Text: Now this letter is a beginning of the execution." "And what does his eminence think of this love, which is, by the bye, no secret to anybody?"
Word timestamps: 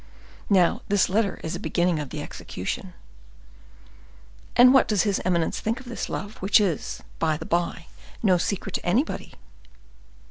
Now 0.49 0.81
this 0.87 1.09
letter 1.09 1.39
is 1.43 1.55
a 1.55 1.59
beginning 1.59 1.99
of 1.99 2.09
the 2.09 2.23
execution." 2.23 2.95
"And 4.55 4.73
what 4.73 4.87
does 4.87 5.03
his 5.03 5.21
eminence 5.23 5.59
think 5.59 5.79
of 5.79 5.85
this 5.87 6.09
love, 6.09 6.37
which 6.37 6.59
is, 6.59 7.03
by 7.19 7.37
the 7.37 7.45
bye, 7.45 7.85
no 8.23 8.39
secret 8.39 8.73
to 8.73 8.83
anybody?" 8.83 9.35